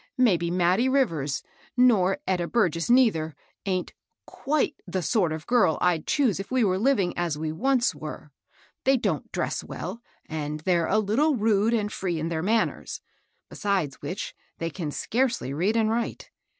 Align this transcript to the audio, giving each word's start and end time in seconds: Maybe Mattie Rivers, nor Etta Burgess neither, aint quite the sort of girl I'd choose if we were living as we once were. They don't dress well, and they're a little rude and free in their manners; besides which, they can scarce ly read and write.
Maybe 0.17 0.49
Mattie 0.49 0.89
Rivers, 0.89 1.43
nor 1.77 2.17
Etta 2.25 2.47
Burgess 2.47 2.89
neither, 2.89 3.35
aint 3.67 3.93
quite 4.25 4.75
the 4.87 5.03
sort 5.03 5.31
of 5.31 5.45
girl 5.45 5.77
I'd 5.79 6.07
choose 6.07 6.39
if 6.39 6.49
we 6.49 6.63
were 6.63 6.79
living 6.79 7.15
as 7.15 7.37
we 7.37 7.51
once 7.51 7.93
were. 7.93 8.31
They 8.83 8.97
don't 8.97 9.31
dress 9.31 9.63
well, 9.63 10.01
and 10.27 10.61
they're 10.61 10.87
a 10.87 10.97
little 10.97 11.35
rude 11.35 11.75
and 11.75 11.93
free 11.93 12.19
in 12.19 12.29
their 12.29 12.41
manners; 12.41 12.99
besides 13.47 14.01
which, 14.01 14.33
they 14.57 14.71
can 14.71 14.89
scarce 14.89 15.39
ly 15.39 15.49
read 15.49 15.77
and 15.77 15.87
write. 15.91 16.31